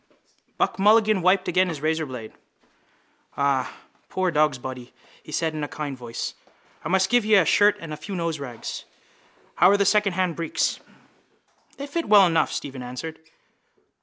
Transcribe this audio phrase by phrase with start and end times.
[0.57, 2.33] Buck Mulligan wiped again his razorblade.
[3.37, 3.71] —Ah,
[4.09, 4.93] poor dogsbody!
[5.21, 6.33] he said in a kind voice.
[6.83, 8.85] I must give you a shirt and a few noserags.
[9.57, 10.79] How are the secondhand breeks?
[11.77, 13.19] —They fit well enough, Stephen answered.